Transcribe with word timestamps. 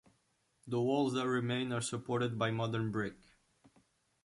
The 0.65 0.81
walls 0.81 1.13
that 1.13 1.27
remain 1.27 1.71
are 1.71 1.79
supported 1.79 2.39
by 2.39 2.49
modern 2.49 2.89
brick. 2.89 3.13